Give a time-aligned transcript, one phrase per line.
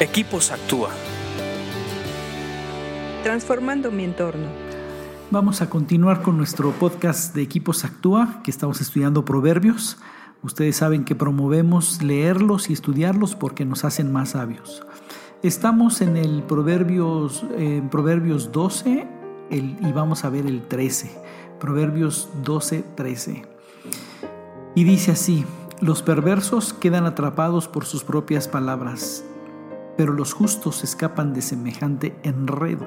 [0.00, 0.90] Equipos Actúa.
[3.22, 4.48] Transformando mi entorno.
[5.30, 9.98] Vamos a continuar con nuestro podcast de Equipos Actúa, que estamos estudiando proverbios.
[10.42, 14.84] Ustedes saben que promovemos leerlos y estudiarlos porque nos hacen más sabios.
[15.44, 19.06] Estamos en el Proverbios, en Proverbios 12
[19.50, 21.16] y vamos a ver el 13.
[21.60, 23.44] Proverbios 12, 13.
[24.74, 25.44] Y dice así,
[25.80, 29.24] los perversos quedan atrapados por sus propias palabras,
[29.96, 32.86] pero los justos escapan de semejante enredo.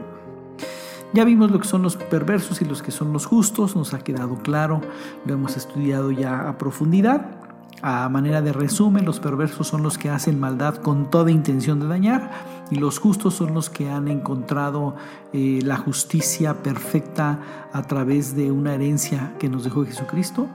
[1.14, 4.00] Ya vimos lo que son los perversos y los que son los justos, nos ha
[4.00, 4.81] quedado claro,
[5.26, 7.38] lo hemos estudiado ya a profundidad.
[7.81, 11.88] A manera de resumen, los perversos son los que hacen maldad con toda intención de
[11.88, 12.31] dañar
[12.72, 14.95] y los justos son los que han encontrado
[15.31, 17.39] eh, la justicia perfecta
[17.72, 20.48] a través de una herencia que nos dejó Jesucristo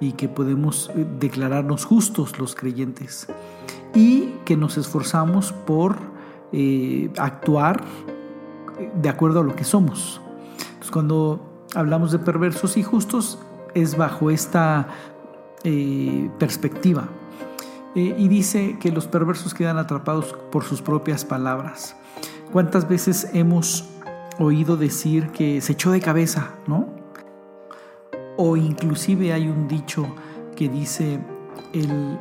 [0.00, 3.28] y que podemos eh, declararnos justos los creyentes
[3.94, 5.96] y que nos esforzamos por
[6.52, 7.84] eh, actuar
[8.94, 10.20] de acuerdo a lo que somos.
[10.90, 13.38] Cuando hablamos de perversos y justos
[13.74, 14.88] es bajo esta
[15.62, 17.08] eh, perspectiva.
[17.94, 21.96] y dice que los perversos quedan atrapados por sus propias palabras.
[22.52, 23.88] ¿Cuántas veces hemos
[24.38, 26.99] oído decir que se echó de cabeza, ¿no?
[28.42, 30.06] O inclusive hay un dicho
[30.56, 31.20] que dice,
[31.74, 32.18] el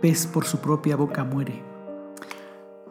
[0.00, 1.62] pez por su propia boca muere.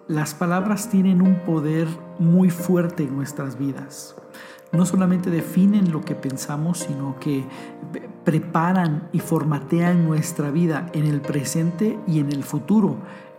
[0.07, 4.15] Las palabras tienen un poder muy fuerte en nuestras vidas.
[4.71, 7.43] No solamente definen lo que pensamos, sino que
[8.23, 12.95] preparan y formatean nuestra vida en el presente y en el futuro.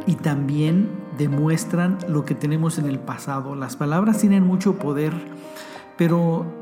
[0.06, 3.56] Y también demuestran lo que tenemos en el pasado.
[3.56, 5.14] Las palabras tienen mucho poder,
[5.96, 6.61] pero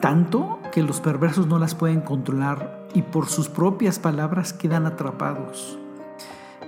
[0.00, 5.78] tanto que los perversos no las pueden controlar y por sus propias palabras quedan atrapados.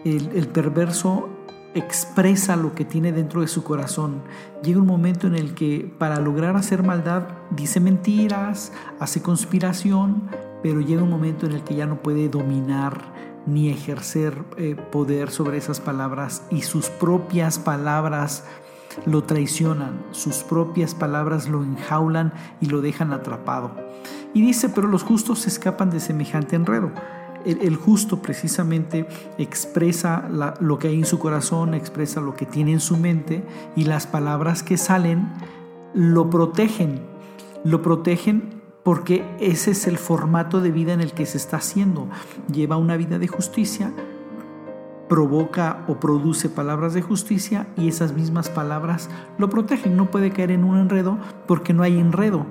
[0.04, 1.28] El, perverso
[1.74, 4.22] expresa lo que tiene dentro de su corazón.
[4.62, 10.28] Llega un momento en el que para lograr hacer maldad dice mentiras, hace conspiración,
[10.62, 13.12] pero llega un momento en el que ya no puede dominar
[13.46, 18.44] ni ejercer eh, poder sobre esas palabras y sus propias palabras
[19.06, 23.72] lo traicionan, sus propias palabras lo enjaulan y lo dejan atrapado.
[24.34, 26.90] Y dice, pero los justos escapan de semejante enredo.
[27.44, 29.08] El, justo precisamente
[29.38, 30.28] expresa
[30.60, 33.42] lo que hay en su corazón, expresa lo que tiene en su mente
[33.76, 35.32] y las palabras que salen
[35.94, 37.00] lo protegen.
[37.64, 42.08] Lo protegen porque ese es el formato de vida en el que se está haciendo.
[42.52, 43.92] Lleva una vida de justicia,
[45.10, 49.96] provoca o produce palabras de justicia y esas mismas palabras lo protegen.
[49.96, 52.46] No puede caer en un enredo porque no hay enredo.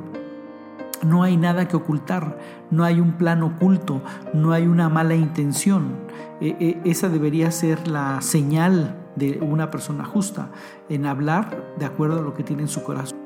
[1.02, 2.38] No hay nada que ocultar,
[2.70, 4.02] no hay un plan oculto,
[4.34, 5.96] no hay una mala intención.
[6.42, 10.50] E, e, esa debería ser la señal de una persona justa,
[10.90, 13.18] en hablar de acuerdo a lo que tiene en su corazón.